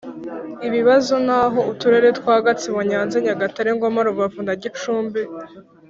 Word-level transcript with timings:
ibibazo 0.67 1.13
Naho 1.25 1.59
Uturere 1.71 2.09
twa 2.19 2.35
Gatsibo 2.45 2.79
Nyanza 2.89 3.15
Nyagatare 3.25 3.69
Ngoma 3.77 3.99
Rubavu 4.07 4.39
na 4.47 4.53
Gicumbi 4.61 5.21